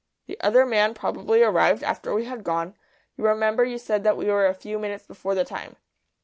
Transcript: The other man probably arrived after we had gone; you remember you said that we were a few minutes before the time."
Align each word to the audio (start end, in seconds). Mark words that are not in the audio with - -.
The 0.25 0.41
other 0.41 0.65
man 0.65 0.95
probably 0.95 1.43
arrived 1.43 1.83
after 1.83 2.11
we 2.11 2.25
had 2.25 2.43
gone; 2.43 2.73
you 3.15 3.23
remember 3.23 3.63
you 3.63 3.77
said 3.77 4.03
that 4.03 4.17
we 4.17 4.25
were 4.25 4.47
a 4.47 4.53
few 4.55 4.79
minutes 4.79 5.05
before 5.05 5.35
the 5.35 5.45
time." 5.45 5.75